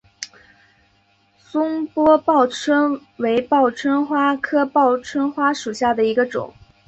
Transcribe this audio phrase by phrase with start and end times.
[1.37, 6.51] 松潘报春为报春花科报春花属下的一个种。